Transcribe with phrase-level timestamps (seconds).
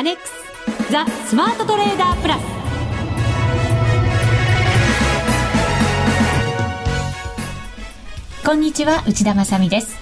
[0.00, 2.42] アネックスザ・スマートトレーダープラス。
[8.42, 9.98] こんにちは内田まさです。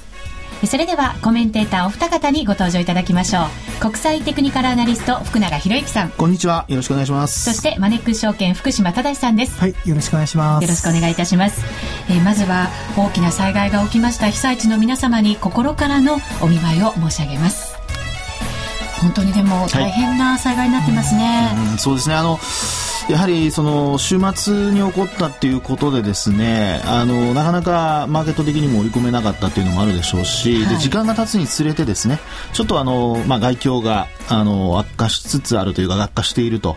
[0.69, 3.81] それではコメンテーターお二方にご登場いただきましょう。
[3.81, 6.11] 国際テクニカルアナリスト福永博之さん。
[6.11, 7.43] こんにちはよろしくお願いします。
[7.47, 9.59] そしてマネックス証券福島忠さんです。
[9.59, 10.63] はいよろしくお願いします。
[10.63, 11.61] よろしくお願いいたします、
[12.09, 17.68] えー、まずは大きな災害が起きました被災地の皆様に心からのお見舞いを申し上げます
[19.01, 22.15] 本当にでも大変な災害になってますね、はい、うん、そうですね。
[22.15, 22.39] あの
[23.09, 32.19] やはりその週末に起こったっていうことでですねあのなかなかマーケット的にも織り込めなかったっていうのもあるでしょうし、はい、で時間が経つにつれてですね
[32.53, 36.77] ちょっとあの、まあ、外況があの悪化しつつあるというか悪化していると、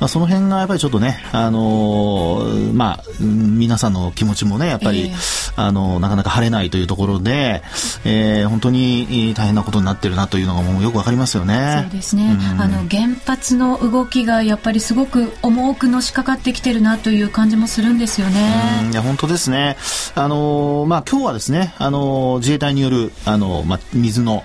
[0.00, 7.62] まあ、その辺がやっぱりちょっとねあの、まあ、皆さんの気持ちもねやっぱり、えー、あのなかなか晴れないというところで、
[8.04, 11.82] えー、本当に大変なことになってるなというのがもうよくわかりますよね。
[11.82, 18.88] そうですね、うん、あの原発の動きがやっぱりすごく重多くのしかかってきてるなという感じもするんですよね。
[18.90, 19.76] いや本当ですね。
[20.14, 24.44] あのまあ今日はですねあの自衛隊によるあのまあ水の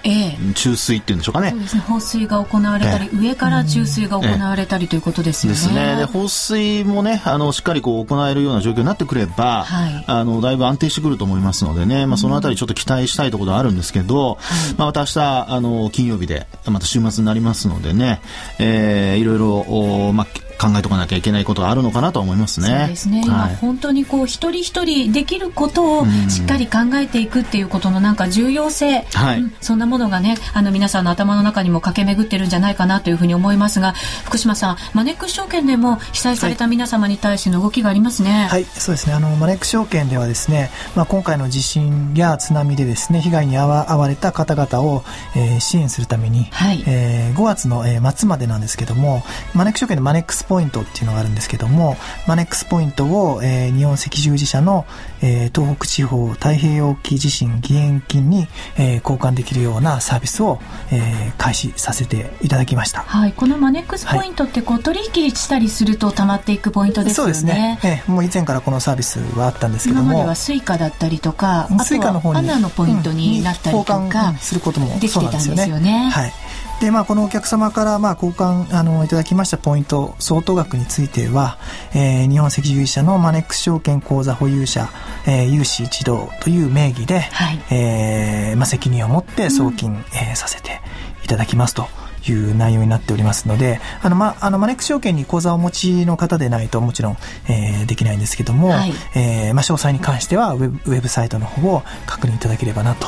[0.56, 1.52] 注水っていうんでしょうかね。
[1.52, 5.60] そうですね放水が行われたり、上から注水が行われたりということですよね。
[5.60, 5.96] ですね。
[5.98, 14.38] で放水もねあのしっかりこう行えるような状況になってくれば、はい、あのだいぶ安定してくると思いますのでね、まあそのあたりちょっと期待したいところはあるんですけど、
[14.78, 18.20] まあまた明日あの金曜日でまた週末になりますのでね、
[18.60, 20.28] えー、いろいろまあ
[20.64, 22.68] 考えとかなきゃいけないことがあるのかなと思いますね。
[22.68, 23.24] そうですね。
[23.26, 33.94] 今、本当にこう一人一人できることをしっかり考えていくっていうことのなんか重要性、はい、うん、そんなものがね、あの皆さんの頭の中にも駆け巡ってるんじゃないかなというふうに思いますが、
[34.26, 38.32] 福島さん、マネックス証券でも被災された皆様に対しての動きがありますね。
[38.32, 39.14] はい、はい、そうですね。
[39.14, 45.04] あのマネックス証券ではですね、まあ今回の地震や津波でですね、被害に遭わ遭われた方々を、
[45.36, 49.24] えー、支援するために、はい、えー、5月の、えー、末までなんですけども、
[49.54, 51.98] マネックス証券でマネックスポイントっていうのがあるんですけども、
[52.28, 54.86] マネックスポイントを、えー、日本赤十字社の、
[55.24, 58.48] えー、東北地方太平洋沖地震義援金に、
[58.78, 60.60] えー、交換できるようなサービスを、
[60.92, 63.02] えー、開始させていただきました。
[63.02, 67.34] はい、このマネックスポイントってこう、はい、取引したりすると溜まっていくポイントですよね。
[67.34, 67.80] そうですね。
[67.84, 76.12] えー、もう以前からこのサービスはあったんですけども、今までは Suicaだったりとか、 Suicaの方に ANAのポイントになったりとか、うん、交換することもできてたんですよね。
[76.12, 76.34] はい。
[76.82, 81.58] で、まあ、このお客様から、まあ、交換、あの、いただきましたポイント、相当額については、
[81.94, 84.90] えー、日本赤十字社のマネックス証券口座保有者、
[85.26, 90.82] えー、融資一同という名義で、はい、えー、まあ、責任を持って送金、うん、えー、させて
[91.24, 91.88] いただきますと。
[92.26, 97.18] いう内容になっておりますので、あの、ま、あの、マネックス証券に口座をお持ちの方でないともちろん、
[97.50, 103.08] えー、できないんですけども、はい、えー、まあ、詳細に関してはウェブ、ウェブサイトの方を確認いただければなと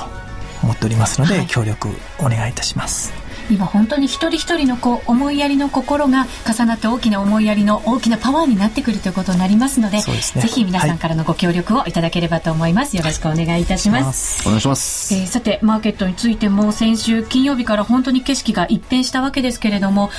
[0.64, 1.90] 思っておりますので、はい、協力
[2.20, 3.25] お願いいたします。
[3.50, 12.95] 今本当に一人一人のこう思いやりの心が重なって大きな思いやりの大きなパワーになってくるということになりますので、でね、ぜひ皆さんからのご協力をいただければと思います。
[12.95, 14.47] はい、よろしくお願いいたします。
[14.47, 15.13] お願いします。
[15.13, 20.09] えー、さて、マーケットについても先週金曜日から本当に景色が一変したわけですけれども、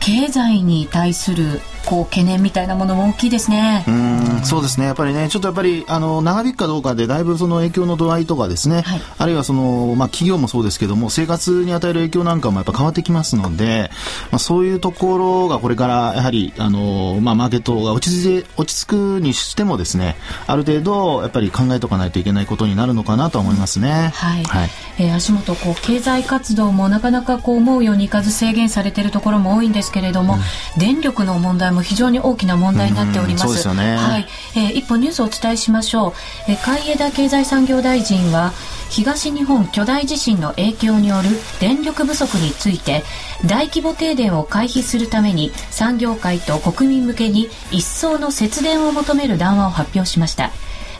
[0.00, 3.84] 経済に対するこう懸念みたいなものも大きいですね。
[3.88, 4.86] うんそうですね。
[4.86, 13.90] やっぱりね、ちょっとやっぱりあの長引くかどうかでだいぶその影響の度合いとかですね、はい、あるいはそのまあ企業もそうですけども生活に与える影響なんかもやっぱ変わってきますので、
[14.30, 24.10] まあそういうところがこれからやはりあのまあマーケットが落ち着い落ち着くにしてもですね、ある程度やっぱり考えとかないといけないことになるのかなと思いますね。
[24.14, 24.44] はい。
[24.44, 33.44] はい、えー、足元こう経済活動もなかなかこう思うようにいかず制限されているところも多いんですけれども、うん、電力の問題も非常に大きな問題になっております。
[33.46, 33.96] そうですよね。
[33.96, 34.28] はい。
[34.56, 36.12] えー、一本ニュースをお伝えしましょう。
[36.48, 38.52] えー、海江田経済産業大臣は
[38.90, 41.28] 東日本巨大地震の影響による
[41.60, 43.04] 電力不足について
[43.46, 50.50] 大規模停電を回避するために産業界と国民向けに一層の節電を求める談話を発表しました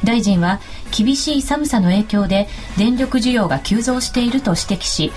[0.05, 0.61] 大臣は
[0.97, 2.49] 厳しい寒さの影響で
[2.79, 5.13] 電力需要が急増していると指摘し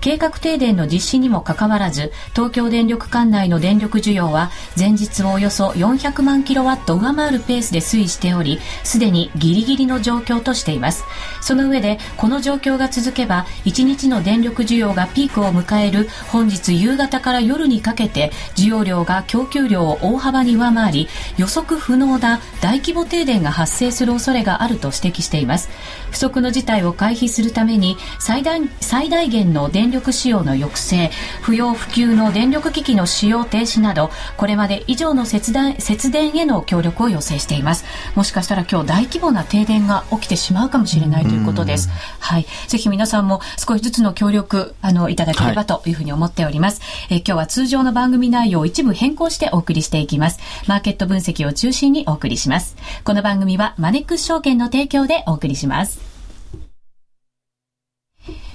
[0.00, 11.04] 計画停電の実施にもかかわらず東京電力管内の電力需要は前日をおよそ400万キロワット上回るペースで推移しておりすでにギリギリの状況としています。
[11.40, 25.68] その上でこの状況が続けば1日の電力需要がピークを迎える本日夕方から夜にかけて需要量が供給量を大幅に上回り予測不能な大規模停電が発生する恐れがあると指摘しています。
[26.10, 31.10] 不測の事態を回避するために最大最大限の電電力使用の抑制
[31.42, 37.84] 不要不急の電力機器の使用停止などこれまで以上の節電節電への協力を要請しています。
[38.14, 41.88] もしかしたら今日大規模な停電が起きてしまうかもしれないということです、
[42.20, 50.38] はい、ぜひ皆さんも少しずつの協力あのいただければというふうに思っております、はい、え今日は通常の番組内容を一部変更してお送りしていきます。
[50.66, 52.76] マーケット分析を中心にお送りします。
[53.04, 56.09] この番組はマネックス証券の提供でお送りします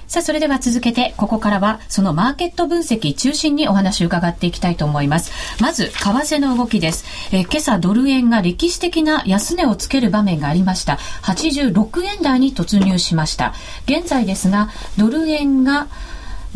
[0.08, 5.32] さあ、それでは続けて、ここからは、そのマーケット分析中心にお話を伺っていきたいと思います。
[5.60, 7.04] まず、為替の動きです。
[7.32, 10.98] え今朝、ドル円が歴史的な安値をつける場面がありました。
[11.22, 13.52] 86円台に突入しました。
[13.86, 15.88] 現在ですが、ドル円が、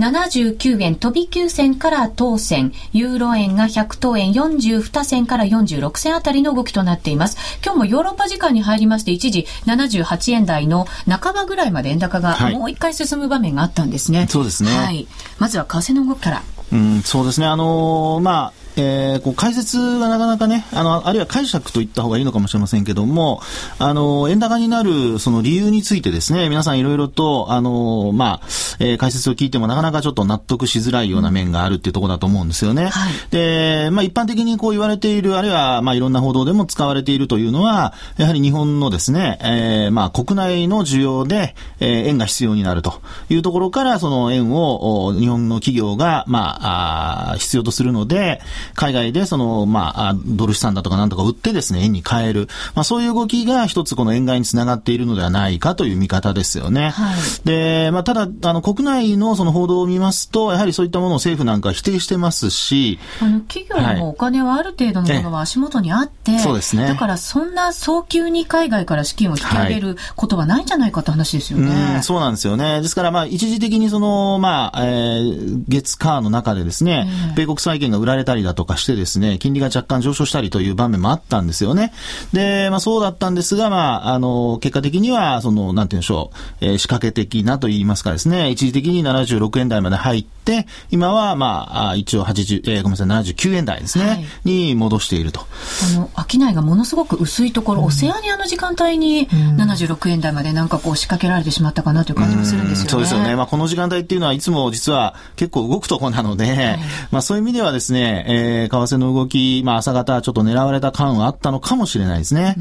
[0.00, 7.36] 79円飛び9銭から当選、ユーロ円が100等円42銭から46銭あたりの動きとなっています。
[7.62, 14.20] 今日もヨーロッパ時間に入りまして一時78円台の半ばぐらいまで円高がもう一回進む場面があったんですね。
[14.20, 14.70] はい、そうですね。
[14.70, 15.06] はい。
[15.38, 16.42] まずは為替の動きから。
[16.72, 17.46] うん、そうですね。
[17.46, 23.40] あのー、まあ、えー、こう解説がなかなかね、あの、あるいは解釈といった方がいいのかもしれませんけども、
[23.78, 28.46] あの、円高になるその理由についてですね、皆さんいろいろと、あの、まあ、
[28.78, 32.86] えー、解説を聞いてもなかなかちょっと納得しづらいような面があるっていうところだと思うんですよね。
[32.86, 48.40] はい、で、まあ、一般的にこう言われている、あるいは、まあ、いろんな報道でも使われているというのは、やはり日本のですね、えー、まあ、国内の需要で、えー、円が必要になるというところから、その円を日本の企業が、まあ、あ必要とするので、
[48.74, 52.48] 海外でその、まあ、ドル資産だとかなんとか売ってですね、円に変える。
[52.74, 56.90] まあ、そういう動きが一つこの円買いにつながっているのではないかという見方ですよね。
[56.90, 66.86] はい、で、まあ、ただ、あの、国内のその報道を見ますと、やはりそういったものを政府なんか否定してますし、あの、企業もお金はある程度のものは足元にあって、はい、そうですね。
[66.86, 71.70] だからそんな早急に海外から資金を引き上げることはないんじゃないかって話ですよね。
[71.70, 72.80] はい、うそうなんですよね。
[72.80, 81.92] ですから、まあ、一時的にその、まあ、えー、月火の中でですね、米国債券が売られたりだとかしてですね、金利が若干上昇したりという場面もあったんですよね。
[82.32, 86.30] で、まあそうだったんですが、まあ、あの、結果的には、その、なんて言うんでしょ
[86.60, 95.40] う、えー、仕掛け的なと言いますかですね、一時的に76円台まで入って、今は、まあ、一応80、えー、ごめんなさい、79円台ですね、はい、に戻していると。
[95.40, 102.90] あの、商いがものすごく薄いところ、うん、オセアニアの時間帯に76円台までなんかこう仕掛けられてしまったかなという感じもするんですよね。
[102.90, 103.36] そうですよね。
[103.36, 106.78] まあこの時間帯っていうのはいつも実は結構動くところなので、はい、
[107.10, 112.56] まあそういう意味ではですね、えー、為替の動き、まあ朝方ちょっと狙われた感はあったのかもしれないですね。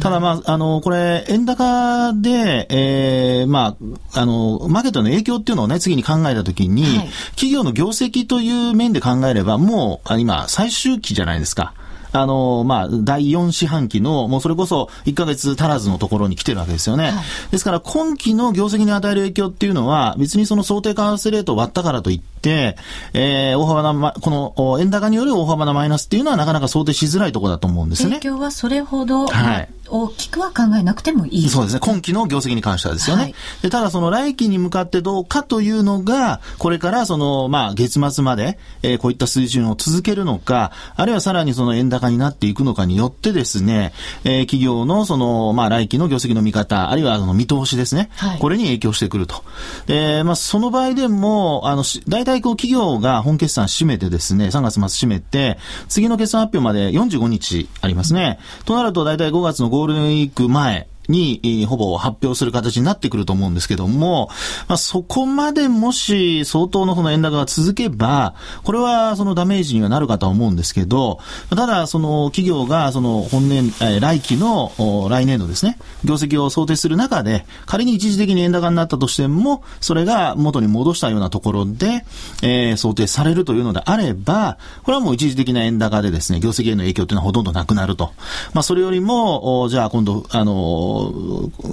[0.00, 3.76] ただまあ、あの、これ、円高で、えー、ま
[4.12, 11.74] あ、あの、マーケットの影響っていうのをね、次に考えたときに、はい、企業の業績という面で考えれば、もう、今、最終期じゃないですか。
[12.12, 17.10] あの、まあ、第4四半期の、もうそれこそ1ヶ月足らずのところに来てるわけですよね。
[17.10, 17.14] はい、
[17.50, 28.10] ですから、今期の業績に与える影響っていうのは、別にその想定為替レートを割ったからといって、えー、大幅な、ま、この、円高による大幅なマイナスっていうのはなかなか想定しづらいところだと思うんですね。
[28.16, 29.68] 影響はそれほど、はい。
[29.90, 31.48] 大きくは考えなくてもいい。
[31.48, 31.80] そうですね。
[31.80, 33.22] 今期の業績に関してはですよね。
[33.22, 43.92] はい、でただその来期に向かってどうかというのが、これからその、まあ、月末まで、えー、こういった水準を続けるのか、あるいはさらにその円高になっていくのかによってですね、
[44.24, 48.10] えー、企業のその、まあ、来期の業績の見方、あるいはその見通しですね。
[48.16, 49.42] はい、これに影響してくると。
[49.86, 55.58] で、まあ、その場合でも、あの、大体体こう企業が本決算締めてですね、3月末締めて、
[55.88, 58.38] 次の決算発表まで45日ありますね。
[58.66, 64.28] となると大体5月のゴールデンウィーク前、に、ほぼ発表する形になってくると思うんですけども、
[64.68, 71.18] まあ、そこまでもし相当のその円高が続けば、これはそのダメージにはなるかとは思うんですけど、
[71.50, 74.72] ただ、その企業がその本年、え来期の
[75.08, 82.04] 来年度ですね、業績を想定する中で、仮に一時的に円高になったとしても、それが元に戻したようなところで、
[82.42, 88.12] えー、想定されるというのであれば、これはもう一時的な円高でですね、業績への影響というのはほとんどなくなると。
[88.52, 90.97] まあ、それよりも、じゃあ今度、あの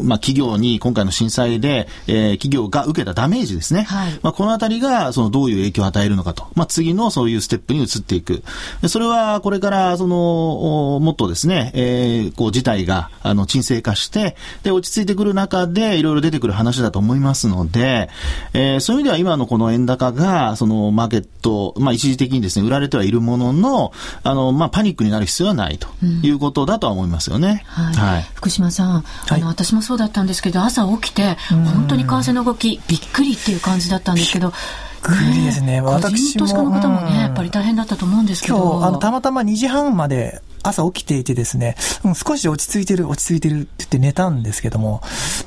[0.04, 3.84] まあ、企業に今回の震災で、えー、企業が受けたダメージですね。
[3.84, 6.48] はい、まあ、このあたりが、その、どういう影響を与えるのかと。
[6.56, 8.44] まあ、次のそういうステップに移っていく。
[8.88, 18.10] それは、これから、その、もっとですね、えー、こう、事態が、あの、沈静化して、で、落ち着いてくる中で、いろいろ出てくる話だと思いますので、
[18.54, 23.92] えー、そういう意味では今のこの円高が、その、マーケット、まあ、一時的にですね、売られてはいるものの、
[24.24, 25.88] あの、まあ、パニックになる必要はないと
[26.24, 27.66] いうことだとは思いますよね。
[27.78, 27.96] うん、はい。
[27.96, 34.50] はい、福島さん、あの、私もそうだったんですけど朝起きて本当に為替の動きびっくりっていう感じだったんですけど。
[34.50, 34.58] びっ
[35.02, 35.82] くりですね。
[35.82, 36.40] 私も。
[36.40, 38.58] 投資家の方もね、やっぱり大変だったと思うんですけど。
[38.58, 45.02] 今日、あの、たまたま2時半まで朝起きていてですね、うん、少し落ち着いてる、落ち着いてるって言って寝たんですけども、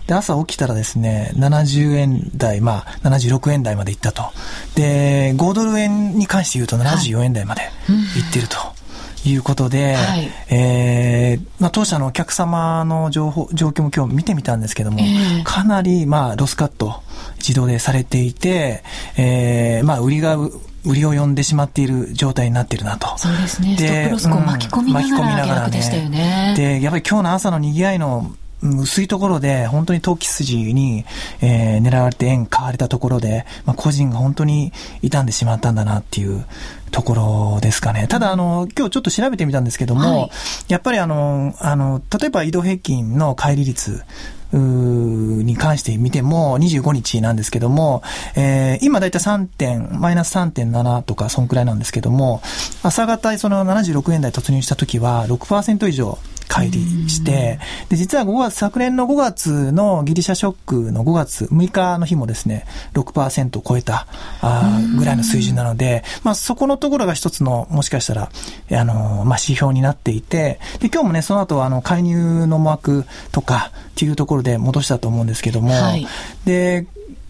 [0.06, 4.30] で、朝起きたらですね、70円台、まあ、76円台まで行ったと。
[4.76, 8.56] で、5ドル円に関して言うと74円台まで行ってると。
[8.58, 8.77] はい
[9.24, 17.02] いうことで、はい、えー、まあ、当社のお客様の情報、状況も今日見てみたんですけども、えー、かなり、まあ、ロスカット、
[17.38, 18.82] 自動でされていて、
[19.16, 20.36] えー、まあ、売りが、
[20.84, 23.18] 売りを呼んでしまっている状態になっているなと。
[23.18, 23.76] そうですね。
[23.76, 26.54] で、ストップロスを巻き込みながら、逆でしたよね。
[26.56, 31.04] で、やっぱり今日の朝の賑わいの薄いところで、本当に投機筋に、
[31.40, 36.44] えー、狙われて円買われたところで、まあ、個人が本当に傷んでしまったんだなっていう
[36.90, 37.14] とこ
[37.54, 38.06] ろですかね。
[38.08, 40.30] ただ、あの、今日ちょっと調べてみたんですけども、はい、
[40.68, 44.04] やっぱりあの、あの、例えば移動平均の乖離率、
[44.50, 48.02] に関して見ても25日なんですけども、
[48.34, 52.40] えー、今だいたい3点、マイナス3.7とかそんくらいなんですけども、
[52.82, 64.06] 朝方その76円台突入した時は6%以上乖離して、で、実は5月、昨年の5月のギリシャショックの5月6日の日もですね、6%を超えた
[64.40, 68.30] あぐらいの水準なので、まあそこのところが一つの、もしかしたら、
[68.72, 76.06] あの、まあ指標になっていて、で、今日もね、その後、あの、介入の思惑とかっていうところで戻したと思うんですけども、はい、
[76.44, 76.86] で、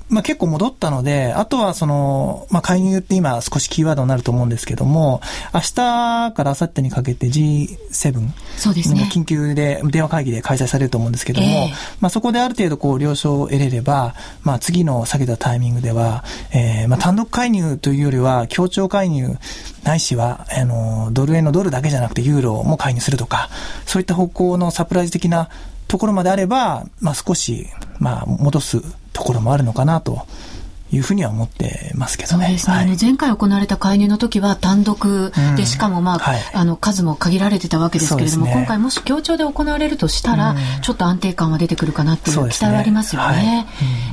[0.09, 5.21] まあ、結構戻ったので、あとはその、まあ、介入って今少しキーワードになると思うんですけども、
[5.53, 9.09] 明日から明後日にかけて G7 そうですね。
[9.13, 19.37] 緊急で電話会議で開催されると思うんですけども、えー、まあ、そこである程度こう了承を得れれば、まあ、次の下げたタイミングでは、えー、まあ、単独介入というよりは協調介入
[19.85, 23.51] ないしは、あの、ドル円のドルだけじゃなくてユーロも介入するとか、
[23.85, 25.51] そういった方向のサプライズ的な
[25.87, 27.67] ところまであれば、まあ、少し、
[27.99, 28.83] まあ、戻す
[29.19, 30.23] ところもあるのかなと
[30.91, 32.45] いうふうには思ってますけどね。
[32.47, 32.77] そうですね。
[32.77, 43.43] はい、前回行われた介入の時は単独で、うん、しかもまあ、はい、あの、数も限られてたわけですけれども、ね、今回もし協調で行われるとしたら、うん、ちょっと安定感は出てくるかなっていう期待はありますよね。
[43.43, 43.67] ね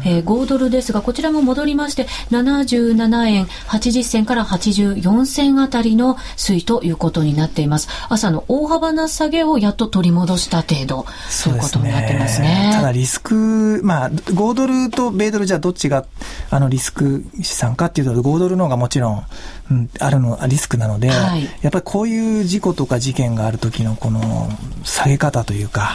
[0.03, 7.87] はい、えー、5ドルですが、こちらも戻りまして、77円80銭から84銭あたりの推移ということになっています。
[8.09, 11.05] 朝の大幅な下げをやっと取り戻した程度
[11.43, 12.71] ということになってますね。
[12.73, 16.05] ただリスク、まあ、5ドルと米ドルじゃどっちが、
[16.49, 19.23] あの、のリスク資産かっていうと、5ドルの方がもちろん、
[19.71, 24.49] うん、あるの、リスクなので、はい、やっぱりこういう事故とか事件がある時のこの
[24.83, 25.93] 下げ方というか、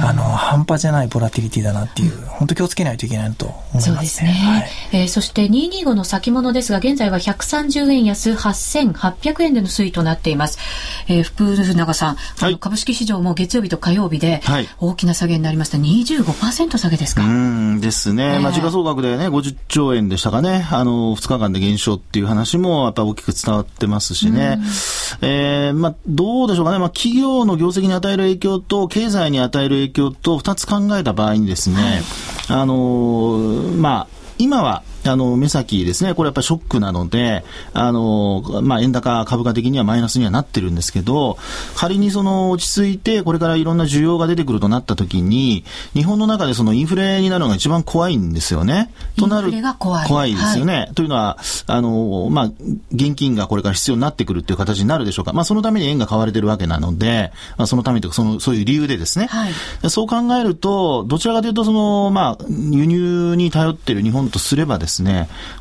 [0.00, 3.94] うあの、半端じゃないボラティリティだなっていう、本当気をつけないといけないと思いますね。
[3.94, 4.30] そうですね。
[4.30, 10.58] はい、えー、そして225の先物ですが、現在は130円安8800円での推移となっています。
[11.08, 14.40] えー、福永さん、はい、株式市場も月曜日と火曜日で
[14.80, 15.78] 大きな下げになりました。
[15.78, 17.24] 25%下げですか？
[17.24, 18.34] うんですね。
[18.34, 20.66] えー、まあ、時価総額でね、50兆円でしたかね。
[20.70, 24.58] あの、2日間で減少っていう話もやっぱ大きく伝わってますしね。
[25.20, 26.78] えー、まあ、どうでしょうかね。
[26.78, 32.02] まあ、企業の業績に与える影響と、経済に与える影響と、2つ考えた場合にですね、
[32.48, 33.38] はい、あの
[33.76, 34.06] まあ、
[34.38, 41.38] 今は、あの、目先ですね、これやっぱりショックなので、あの、まあ、円高株価的にはマイナスにはなってるんですけど、
[41.74, 48.90] 仮にその落ち着いて、これからいろんな需要が出てくるとなった時に、日本の中でそのインフレになるのが一番怖いんですよね。
[49.16, 49.52] となる。
[49.78, 50.08] 怖い。
[50.08, 50.74] 怖いですよね。
[50.74, 52.44] はい、というのは、あの、まあ、
[52.92, 55.32] 現金がこれから必要になってくるっていう形になるでしょうか。
[55.32, 59.26] まあ、そのために円が買われてるわけなので、まあ、そのためというか、その、そういう理由でですね。
[59.26, 64.97] はい、そう考えると、どちらかというと、その、まあ、輸入に頼っている日本とすればですね、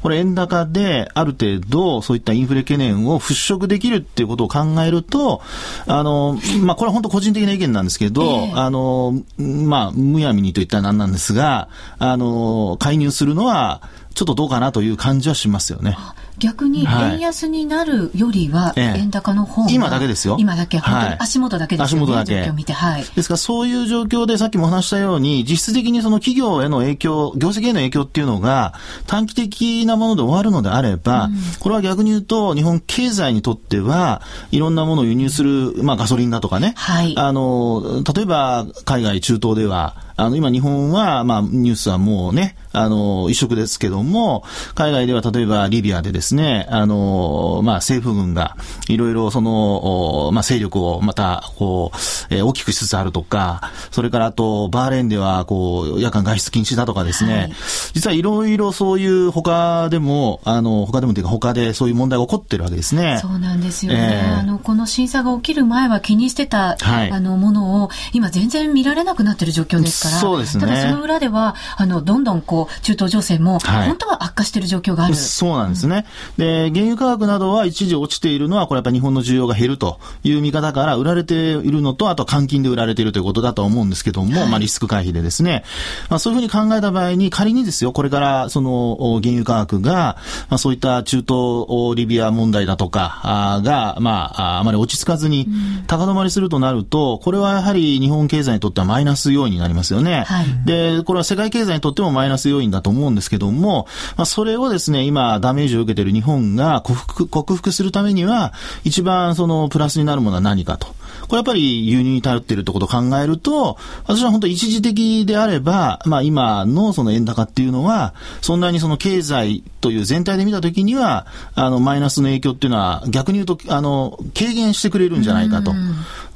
[0.02, 5.42] これ円高である程度そういったインフレ懸念を払拭できるっていうことを考えると、
[5.86, 13.82] あの、まあ、これは本当個人的な意見なんですけど、えー、あの、まあ、むやみにといったらなんなんですが、あの、介入するのは、
[14.14, 15.96] ちょっとどうかなという感じはしますよね。
[16.40, 20.38] 逆に円安になるよりは、円高の方が、今だけですよ。
[20.40, 22.46] 今だけ、本当に足元だけですよ、ね、足元だけ。
[22.46, 23.06] 状況見て、はい。
[23.16, 28.74] ですからそういう状況でさっきも話したように、実質的にその企業への影響、業績への影響っていうのが
[29.08, 36.74] 短期的なもので終わるのであれば、うん、これは逆に言うと、日本経済にとっては、いろんなものを輸入する、まあガソリンだとかね。
[36.78, 37.16] はい。
[37.18, 48.56] あの、例えば海外、中東では、あの、今日本は、まあ、ニュースはもうね、あの、一色ですけども、海外では例えばリビアでですね、あの、まあ、政府軍が、
[48.88, 51.98] いろいろその、まあ、勢力をまた、こう、
[52.34, 57.54] えー、大きくしつつあるとか、それからあと、バーレーンでは、こう、夜間外出禁止だとかですね、はい、
[57.94, 63.20] 実はいろいろそういう他でも、あの、他でもというか他でそういう問題が起こってるわけですね。
[63.22, 64.24] そうなんですよね。
[64.26, 70.66] えー、あの、この審査が起きる前は気にしてた、はい、あの、ものを、今全然見られなくなってる状況ですかから、そうですね。
[70.66, 76.06] ただその裏では、あの、どんどんこう、中東情勢も、本当は悪化している状況がある、はい、そうなんですね。
[76.38, 85.64] で、原油価格などは一時落ちているのは、これやっぱり日本の需要が減るという見方から売られているのと、あと換金で売られているということだと思うんですけども、はい、まあリスク回避でですね、
[86.10, 90.18] まあそういうふうに考えた場合に、仮にですよ、これからその原油価格が、
[90.50, 95.48] まあそういった中東リビア問題だとかが、まあ、あまり落ち着かずに
[95.88, 100.24] 高止まりするとなると、これはやはり日本経済にとってはマイナス要因になりますよね。
[100.28, 110.88] はい、で、これは世界経済にとってもマイナス要因だと思うんですけども、まあそれをですね、今ダメージを受けている日本が克服、克服するためには、一番そのプラスになるものは何かと。
[111.28, 125.74] これやっぱり輸入に頼っているということを考えると、私は本当一時的であれば、まあ今のその円高っていうのは、そんなにその経済という全体で見たときには、あの、マイナスの影響っていうのは逆に言うと、あの、軽減してくれるんじゃないかと。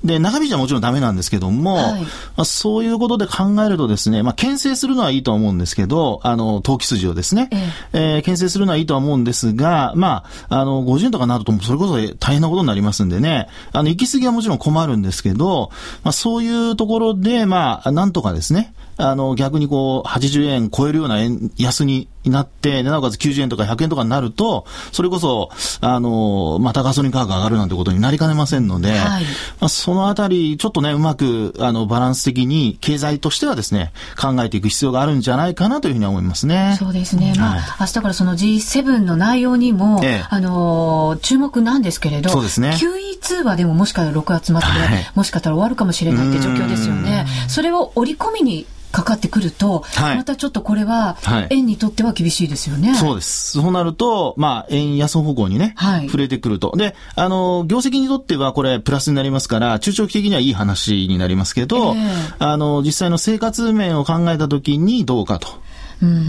[0.03, 7.57] で、中身じゃもちろんダメなんですけども、はい、まあ、そういうことで考えるとですね、まあ、牽制するのはいいと思うんですけど、あの、投機筋をですね、え
[7.93, 8.15] え。
[8.15, 15.69] えー、牽制するのはいいとは思うんですが、まあ、あの、50円とかなると、それこそ大変なことになりますんでね、あの、行き過ぎはもちろん困るんですけど、
[16.03, 25.49] まあ、そういうところで、まあ、なんとかですね、あの、逆にこう、80円超えるような円安になって、なおかつ90円とか100円とかになると、それこそ、
[25.81, 29.23] あの、またガソリン価格上がるなんてことになりかねませんので、はい、
[29.59, 36.75] まあ、そのあたり、ちょっとね、うまく、あの、バランス的に、経済としてはですね、考えていく必要があるんじゃないかなというふうに思いますね。
[36.77, 37.33] そうですね。
[37.37, 42.77] まあ、はい、明日からその G7 の内容にも、ええ、あの、注目なんですけれど、そうですね。
[42.79, 47.25] QE 通話でももしかしたら6月末で、はい、もしかしたら終わるかもしれないって状況ですよね。
[47.47, 51.17] それを織り込みにかかってくると、はい、またちょっとこれは、
[51.49, 52.89] 円にとっては厳しいですよね。
[52.89, 53.51] はい、そうです。
[53.51, 56.73] そうなると、まあ、円安方向にね、はい、触れてくると。
[56.75, 65.47] で、あの、業績にとってはこれプラスになりますから、中長期的にはいい話になりますけど、えー、あの、実際の生活面を考えたときにどうかと。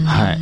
[0.05, 0.39] はい。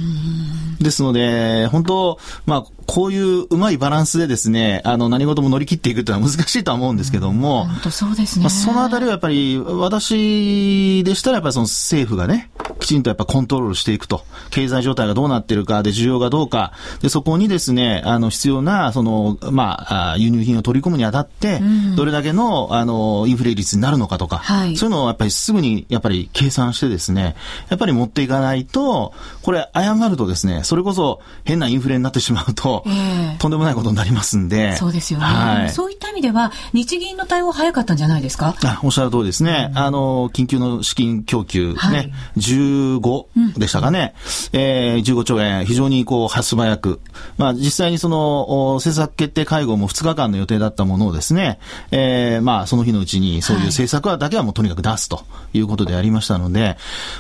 [0.84, 8.44] ですので、本当、まあ、こういううまいバランスでですね、あの、何事も乗り切っていくというのは難しいとは思うんですけども、本当そうですね。
[8.44, 14.26] まあ、そのあたりはやっぱり、私でしたらやっぱりその政府がね、きちんとやっぱコントロールしていくと。
[14.50, 21.62] 経済状態がどうなってるか、で、需要がどうか、で、そこにですね、あの、必要な、その、まあ、輸入品を取り込むにあたって、
[21.96, 27.36] どれだけの、あの、インフレ率になるのかとか、はい、そういうのをやっぱりすぐに、やっぱり計算してですね、
[27.70, 34.78] やっぱり持っていかないと、これ、誤るとですね、それこそ変なインフレになってしまうと、えー、とんでもないことになりますんで。
[34.78, 35.26] そうですよね。
[35.26, 38.56] はい、そういった意味では、日銀の対応早かったんじゃないですか？
[38.64, 39.68] あおっしゃる通りですね。
[39.72, 44.16] うん、あの、緊急の資金供給ね、はい、15でしたかね。
[44.54, 47.02] うん、えー、15兆円、非常にこう、素早く。
[47.38, 51.60] まあ、実際にその、政策決定会合も2日間の予定だったものをですね、
[51.92, 56.78] えー、まあ、その日のうちにそういう政策はだけはもうとにかく出すということでありましたので、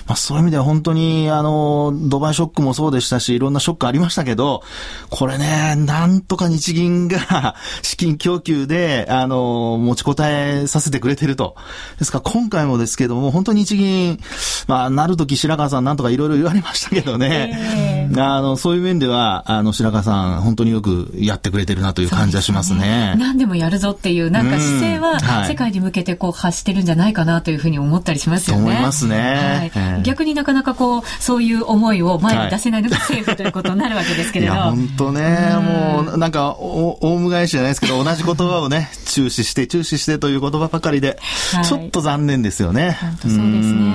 [0.07, 4.63] まあ、そういう意味では本当に、あの、ドバイショックもそうでしたし、いろんなショックありましたけど、
[5.09, 11.55] これね、なんとか日銀が 資金供給で、あの、持ちこたえさせてくれてると。
[11.99, 14.19] ですから今回もですけども、本当に日銀、
[14.67, 23.15] まあ、なるとき白川さんなんとかいろいろ言われましたけどね、えー、あの、そういう面では、あの、白川さん、本当によくやってくれてるなという感じはしますね。
[23.17, 28.63] 何でもやるぞっていう、なんか姿勢は、世界に向けてこう発してるんじゃないかなというふうに思ったりしますよね。
[28.63, 29.71] 思いますね。
[29.73, 34.53] はい、逆になかなかこう、そういう思いを前に出せないのが政府ということになるわけですけれど。
[34.53, 41.19] いや、本当ね、もう、なんか、お、オウム返しじゃないですけど、同じ言葉をね、注視して、注視してという言葉ばかりで、
[41.53, 42.97] はい、ちょっと残念ですよね。
[43.01, 43.91] 本当そうですね。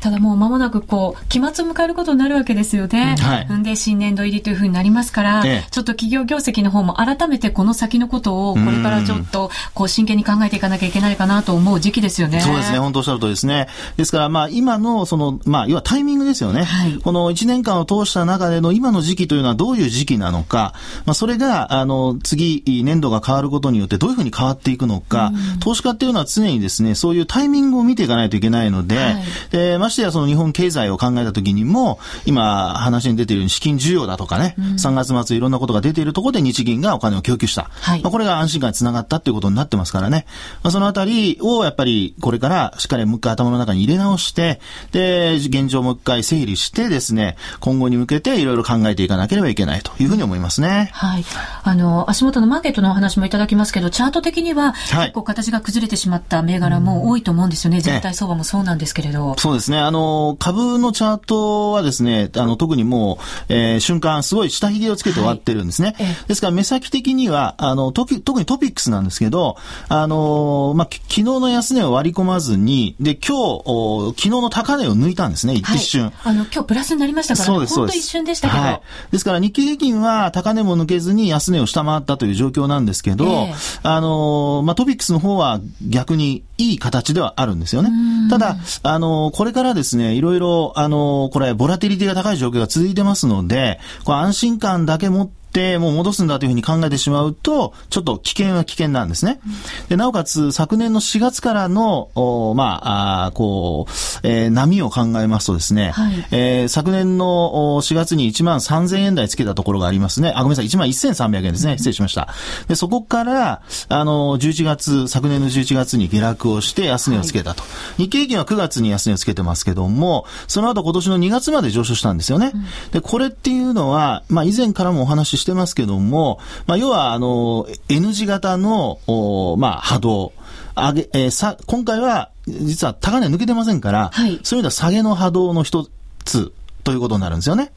[0.00, 3.16] ただもう間もなくこう、期末を迎えることになるわけですよね。
[3.18, 3.52] はい。
[3.52, 12.40] んで、新年度入りというふうになりますから、ええ、ちょっと企業業績の方も改めてこの先のことを、これからちょっと、こう、真剣に考えていかなきゃいけないかなと思う時期ですよね。
[12.40, 12.78] そうですね。
[12.78, 13.68] 本当おっしゃるとりですね。
[13.96, 16.64] ですから、まあ、今の、その、まあ、要はタイミングですよね。
[16.64, 16.98] はい。
[17.02, 20.74] この1年間を通した中での今の時期というのはどういう時期なのか、
[21.06, 37.64] まあ、それが、あの、次、年度が変わることによってどういうふうに変わっていくのか、うん、投資家っていうのは常にですね、そういうタイミングを見ていかないといけないので、はい、でましてやその日本経済を考えたときにも、今話に出ているように資金需要だとかね、うん、3月末いろんなことが出ているところで日銀がお金を供給した。
[37.70, 40.26] はい、まあ、これが安心感につながったということになってますからね。
[40.62, 44.60] まあ、そのあたりをやっぱりこれからしっかりもう一回頭の中に入れ直して、
[44.92, 50.90] で、現状もう一回整理してですね、今後に向けていろいろ考えていかなければいけないというふうに思いますね。
[50.92, 51.24] はい。
[51.62, 57.80] あの、足元のマーケットのお話もいただきますけど、チャート的には、結構形が崩れてしまった銘柄も多いと思うんですよね。
[57.80, 59.34] 全体相場もそうなんですけれど。
[59.38, 59.78] そうですね。
[59.78, 65.96] あの、株のチャートはですね、あの、特にもう、えー、瞬間、すごい下髭をつけて終わってるんですね。
[65.98, 69.56] はい、ですから、目先的には、あの、特にトピックスなんですけど、
[69.88, 76.12] あの、まあ、昨日の安値を割り込まずに、で、今日、昨日の高値を抜いたんですね、一瞬。
[76.22, 77.98] あの、今日プラスになりましたから、ね、そうです、そうです。
[77.98, 78.62] 一瞬でしたけど。
[78.62, 78.80] はい。
[79.10, 84.33] ですから、日経平均は高値も抜けずに安値を下回ったという状況なんですけど、えー、あの、
[84.64, 87.90] まあ、トピックスの方は逆にいい形ではあるんですよね。
[88.30, 99.40] ただ、あの、これからですね、いろいろ、あの、これ、ボラティリティが高い状況が続いてますので、こう安心感だけ持って、ってもう戻すんだというふうに考えてしまうと、ちょっと危険は危険なんですね。
[99.88, 103.92] で、なおかつ、昨年の4月からの、おまあ、あこう、
[104.24, 110.32] えー、波を考えますとですね、はい、えー、昨年の4月に1万3000円台つけたところがありますね。
[110.34, 111.76] あ、ごめんなさい、1万1300円ですね。
[111.78, 112.28] 失礼しました。
[112.66, 117.62] で、そこから、あの、11月、昨年の11月に下落をして安値をつけたと。
[117.62, 122.52] はい、日経平均は9月に安値をつけてますけども、その後今年の2月まで上昇したんですよね。
[122.54, 130.32] うん、で、これっていうのは、まあ、以前からもお話ししてますけども、まあ、要は、あの、N 字型の、おまあ、波動。
[130.74, 135.88] 上げ、えー、さ、今回は、実は高値抜けてませんから、はい、そういう意味では下げの波動の一
[136.24, 136.52] つ
[136.82, 137.72] ということになるんですよね。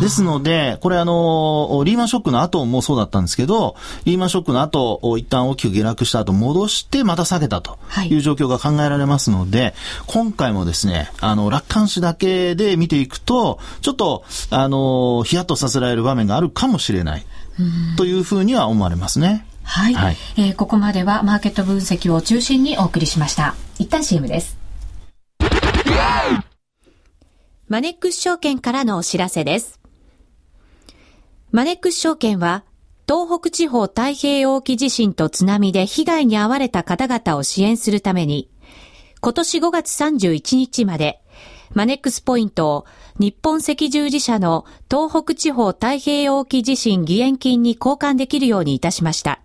[0.00, 9.74] ですので、これあの、リーマンショックの後もそうだったんですけど、リーマンショックの後、一旦大きく下落した後戻してまた下げたという状況が考えられますので、はい、
[10.06, 17.24] 今回もですね、あの、楽観視だけで見ていくと、ちょっと、あの、ヒヤッとさせられる場面があるかもしれない。
[17.96, 19.46] というふうには思われますね。
[19.62, 23.54] はい、はい、えー、ここまではマーケット分析を中心にお送りしました。
[23.78, 24.61] 一旦 CM です。
[27.72, 29.80] マネックス証券からのお知らせです。
[31.52, 32.64] マネックス証券は、
[33.08, 38.50] 東北地方太平洋沖地震と津波で被害に遭われた方々を支援するために、
[39.22, 41.22] 今年5月31日まで、
[41.72, 42.86] マネックスポイントを
[43.18, 49.40] 日本赤十字社の東北地方太平洋沖地震義援金に交換できるようにいたしました。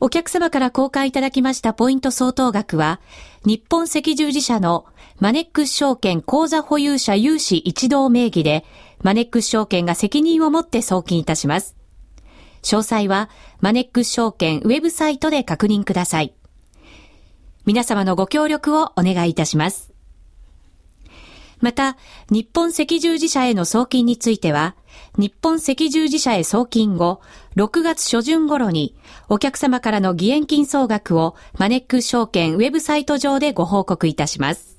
[0.00, 3.00] お客様から交換いただきましたポイント相当額は、
[3.46, 4.84] 日本赤十字社の
[5.22, 8.64] マネックス証券口座保有者有志一同名義で、
[9.04, 11.76] マネックス証券が責任を持って送金いたします。
[12.64, 13.30] 詳細は、
[13.60, 16.34] マネックス証券ウェブサイトで確認ください。
[17.66, 19.92] 皆様のご協力をお願いいたします。
[21.60, 21.96] また、
[22.28, 24.74] 日本赤十字社への送金については、
[25.16, 27.20] 日本赤十字社へ送金後、
[27.54, 28.96] 6月初旬頃に、
[29.28, 34.71] お客様からの義援金総額をマネックス証券ウェブサイト上でご報告いたします。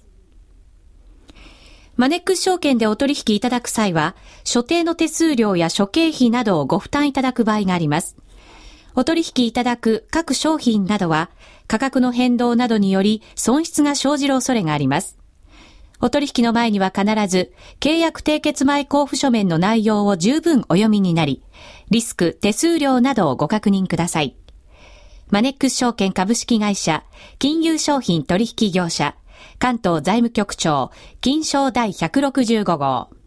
[1.96, 8.16] マネックス証券でお取引いただく際は、所定の手数料や諸経費などをご負担いただく場合があります。
[8.96, 11.30] お取引いただく各商品などは、
[11.68, 15.18] 価格の変動などにより損失が生じる恐れがあります。
[16.02, 21.44] お取引の前には必ず、契約締結前交付書面の内容を十分お読みになり、
[21.92, 24.36] リスク、手数料などをご確認ください。
[25.30, 27.04] マネックス証券株式会社、
[27.40, 29.16] 金融商品取引業者、
[29.60, 33.23] 関東財務局長、金賞第165号。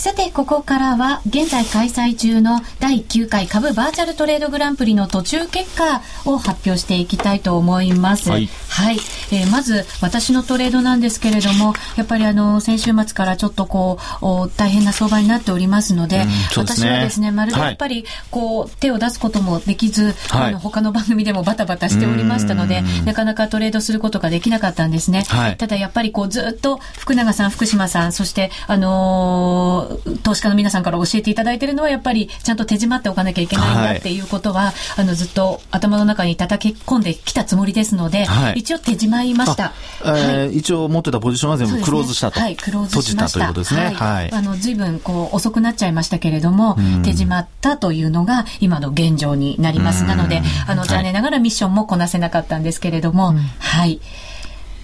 [0.00, 8.30] さて、ここからは、現在開催中の第9回株バーチャルトレードグランプリの途中結果を発表していきたいと思います。
[8.30, 8.48] はい。
[8.70, 8.96] はい、
[9.30, 25.24] えー、まず、私のトレードなんですけれども、やっぱりあの、先週末からちょっとこう、お大変な相場になっておりますので、うんでね、私はですね、まるでやっぱり、こう、手を出すこともできず、はい、あの、他の番組でもバタバタしておりましたので、なかなかトレードすることができなかったんですね。
[25.28, 29.89] はい、ただやっぱりこう、ずっと福永さん、福島さん、そして、あのー
[30.22, 39.72] 投資家の皆さんから教えていただいているのは、やっぱりちゃんと手締まっておかなきゃいけないんだっていうことは、はい、あのずっと頭の中に叩き込んできたつもりですので、はい、一応手締まりました。
[40.02, 42.38] えー、はい、一応持ってたポジションは全部クローズしたと。
[42.38, 43.38] ね、はい、クローズしました。
[43.38, 43.90] ということですね。
[43.94, 44.32] はい。
[44.32, 50.04] あの、随分こう遅くなっちゃいましたけれども、手締まったというのが今の現状になります。
[50.04, 54.00] なので、あの、残念ながらミッションもこなせなかったんですけれども、はい。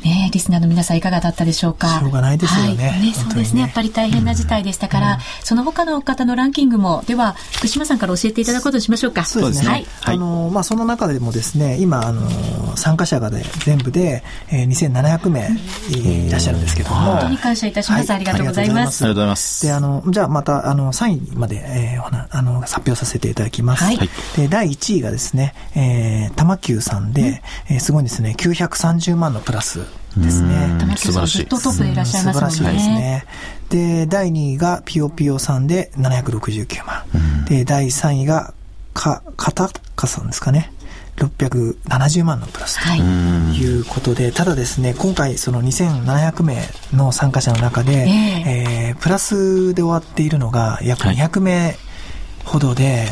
[0.06, 1.98] ね、リスナーの皆さんいかがだったでしょうか？
[1.98, 2.88] しょうがないですよね。
[2.90, 9.24] はい、ねそうですね、やっぱり大変な事態でしたから、うん、その他の方のランキングも、では、福島さんから教えていただくことにしましょうか。
[9.24, 9.68] そうですね。
[9.68, 9.86] はい。
[10.02, 15.48] あの、まあ、その中でもですね、今、あの、参加者がで、全部で、えー、2700名
[15.90, 16.96] いらっしゃるんですけども。
[16.96, 18.10] 本当に感謝いたします。
[18.10, 19.04] はい、ありがとうございます。
[19.04, 19.66] ありがとうございます。
[19.66, 23.84] で、あの、じゃあまた、あの、3位まで、えー、あの、発表させていただきます。
[23.84, 23.98] はい。
[24.36, 29.80] で、第1位がですね、えー、玉久さんで、うん、えー、すごいですね、930万のプラス。
[30.16, 30.78] ですね。
[30.96, 31.38] 素晴らしい。
[31.38, 32.50] ずっとトップでいらっしゃいますもんね。
[32.50, 33.24] 素晴らしいですね。
[33.68, 37.04] で、第2位がピヨピヨさんで769万。
[37.14, 38.54] うん、で、第3位が
[38.94, 40.72] か、かたかさんですかね。
[41.16, 46.56] 670万のプラスということで、はい、ただですね、今回その2700名
[46.92, 51.76] の参加者の中で、えー、えー、プラスで終わっているのが約200名
[52.46, 53.08] ほどで、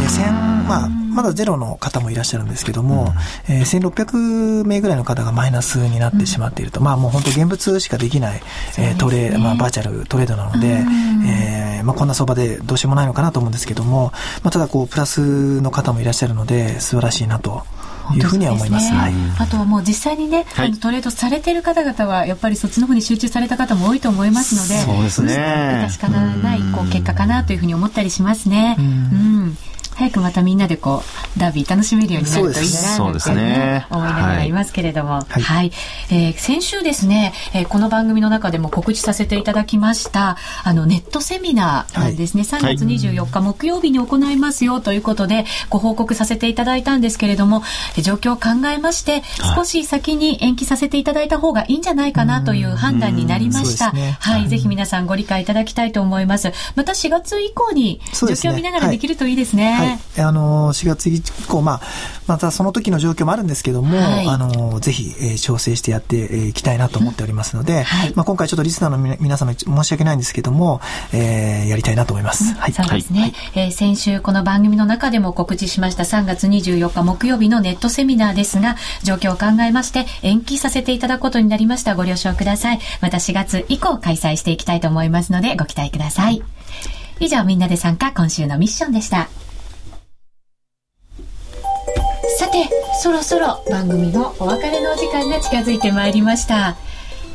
[0.00, 0.32] で、千、
[0.66, 3.14] まあ、まだゼロの方もいらっしゃるんですけども、
[3.48, 8.42] うん、えー、1600名ぐらいの方がマイナスになってしまっていると、うん、まあもう本当現物しかできない、
[8.78, 10.84] えー、トレ、まあバーチャルトレードなので、
[11.26, 14.10] えー、まあこんな相場でどうしようもないのかなと思うんですけども、
[14.42, 17.64] まあただこう、プラスの方もいらっしゃるので、素晴らしいなと。
[18.14, 18.86] いうふうには思います。
[18.86, 25.86] すねはい、あとはもう実際にね、はい、トレードされてる方々はやっぱりそっちの方に集中された方も多いと思いますので、そうですね。
[25.88, 28.76] 確かないこう結果かなというふうに思ったりしますね。
[28.78, 29.58] うんうん
[29.94, 31.02] 早くまたみんなでこ
[31.36, 35.72] うダービー楽しめるようになるといいなと、ね、ね、思いながらいますけれども、はい、はい、
[36.10, 47.62] えー、先週ですね、えー、この番組の中でも告知させていただきましたあのネットセミナーなんですね、はい、3月24日木曜日に行いますよということでご報告させていただいたんですけれども
[48.02, 49.22] 状況を考えまして
[49.54, 56.52] 少し先に延期させていただいた方がいいんじゃないかなという判断になりました、ね、はい、ぜひ皆さんご理解いただきたいと思います。
[56.74, 61.80] また4月以降に状況を見ながらできるといいですね、はいあの、4月以降、まあ、
[62.26, 70.80] またその時の状況もあるんですけども、はい、あの、ぜひ、えー、調整してやっていきたいなと思っておりますので、はい、まあ、今回ちょっとリスナーの皆様申し訳ないんですけども、
[71.14, 72.54] えー、やりたいなと思います。
[72.54, 72.72] はい。
[72.72, 73.20] そうですね。
[73.20, 81.94] はい、えー、先週この番組の中でも告知しました3月24日木曜日のネットセミナーですが、状況を考えまして延期させていただくことになりました。
[81.94, 82.80] ご了承ください。
[83.00, 86.42] また4月以降開催していきたいと思いますので、ご期待ください。
[87.20, 89.28] 以上、みんなで参加、今週のミッションでした。
[92.52, 92.68] て、
[93.02, 96.76] そろそろ番組のお別れのお時間が近づいてまいりました。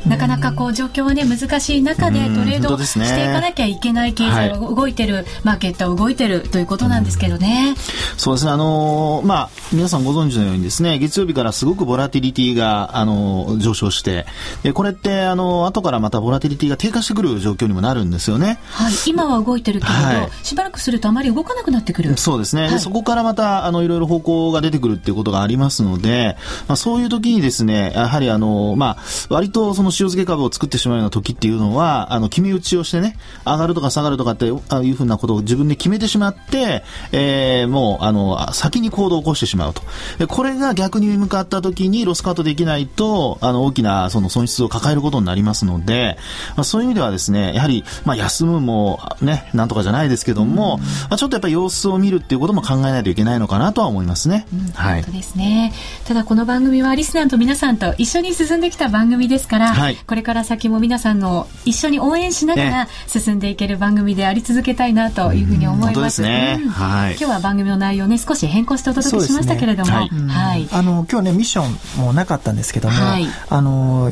[0.06, 7.74] なかなかこう状況はね難しい中でトレードしていかなきゃいけない経済は動いてる、はい、マーケットは動いてるということなんですけどね。
[8.16, 14.26] そうですねあのー、まあ皆さんご存知のようにですね月曜日からすごくボラティリティがあのー、上昇して
[14.62, 18.58] でこれってあのー、後からまたボラティリティが低下してくる状況にもなるんですよね。
[18.70, 22.16] はい今は動いてるけれど、はい、しばらくするとあまり動かなくなってくる。
[22.16, 22.62] そうですね。
[22.62, 39.82] はい、でそこからまたあのいろいろ方向が出てくるっていうことがありますので、まあそういう時にですねやはりあのまあ割とその塩漬け株を作ってしまうような時っていうのは、あの、決め打ちをしてね、上がるとか下がるとかっていうふうなことを自分で決めてしまって、えー、もう、あの、先に行動を起こしてしまうと。
[40.18, 46.16] でこれが逆に向かった時にロスカットできないと、あの、大きなその損失を抱えることになりますので、
[46.56, 54.46] まあ、そういう意味ではですね、やはり、まあ、休むも、ね、なんとかじゃないですけども、まあ、ちょっとやっぱり様子を見るっていうことも考えないといけないのかなとは思いますね。
[54.52, 55.02] うん、はい。
[55.02, 55.72] そうですね。
[56.06, 66.22] ただこの番組はリスナーと皆さんと一緒に進んできた番組ですから、はい、これから先も皆さんの一緒に応援しながら進んでいける番組であり続けたいなというふうに思います。
[66.22, 66.60] ね。
[66.70, 71.64] はい、今日は番組の内容ね少し変更してお届けしましたけれども、ね、はい、あの今日ねミッショ
[72.00, 74.10] ンもなかったんですけども、はい、あの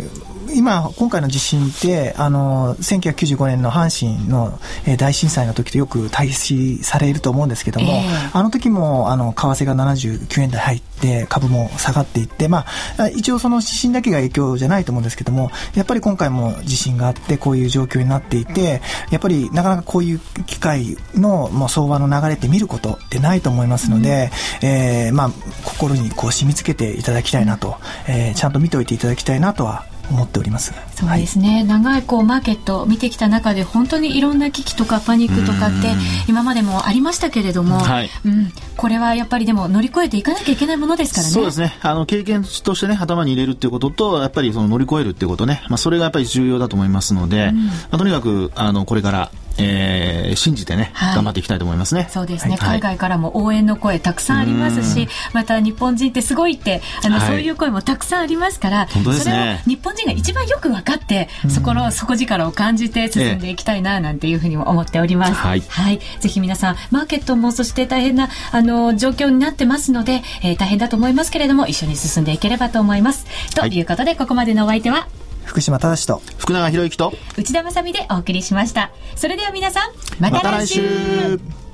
[0.54, 12.64] 今、今回の地震って、あの、1995年の阪神の、えー、大震災の時とよく対比されると思うんですけども、えー、あの時も、あの、為替が79円台入って、株も下がっていって、ま
[12.98, 18.80] あ、一応その地震だけが影響じゃないと思うんですけども、やっぱり今回も地震があって、こういう状況になっていて、
[19.10, 24.30] やっぱりなかなかこういう機会の、もう相場の流れって見ることってないと思いますので、
[24.62, 25.30] うん、えー、まあ、
[25.64, 27.76] 心にこう染み付けていただきたいなと、
[28.08, 30.72] えー、ちゃんと見ておいていただきたいなとは思っております。
[30.94, 35.88] そうですね、はい、長いこうマーケットを見てきた中で本当にいろんな危機とかパニックとかって
[36.28, 41.32] 今までもありましたけれども、はい、うん、これはやっぱりでも乗り越えていかなきゃいけないものですからね。
[41.32, 41.78] そうですね。
[41.82, 52.08] あの経験としてね頭に入れるっていうこととやっぱりその乗り越えるっていうことね、まあ、それがやっぱり重要だと思いますので、うん、まあ、とにかくあのこれからえー、信じてね、はい、頑張っていきたいと思いますね。
[52.10, 65.34] そうですね、はい、海外からも応援の声たくさんありますし、また日本人ってすごいって、あの、はい、そういう声もたくさんありますから、ね、それを日本人が一番よく分かって、そこの底力を感じて進んでいきたいな、なんていうふうにも思っております。
[65.34, 65.62] はい。
[65.68, 66.00] はい。
[66.20, 73.26] ぜひ皆さん、マーケットもそして大変な、あの、状況になってますので、えー、大変だと思いますけれども、一緒に進んでいければと思います。
[73.54, 75.08] ということで、ここまでのお相手は、
[75.46, 76.20] 福島正と。
[76.36, 77.14] 福永博之と。
[77.38, 78.90] 内田まさでお送りしました。
[79.14, 80.82] それでは皆さんまた来週。
[80.82, 81.66] ま、来週。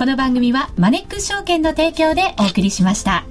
[0.00, 3.26] この番組はマネックス証券の提供でお送りしました